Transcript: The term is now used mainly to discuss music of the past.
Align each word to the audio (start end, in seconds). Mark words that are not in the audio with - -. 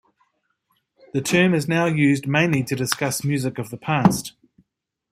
The 1.13 1.21
term 1.21 1.53
is 1.53 1.67
now 1.67 1.85
used 1.85 2.25
mainly 2.25 2.63
to 2.63 2.75
discuss 2.75 3.23
music 3.23 3.59
of 3.59 3.69
the 3.69 3.77
past. 3.77 4.33